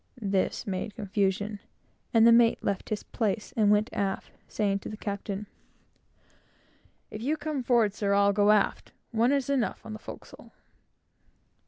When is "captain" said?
4.97-5.45